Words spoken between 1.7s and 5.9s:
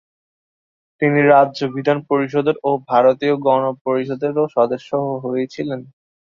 বিধান পরিষদের ও ভারতীয় গণ-পরিষদেরও সদস্য হয়েছিলেন।